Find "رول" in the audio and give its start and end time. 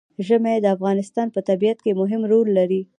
2.31-2.47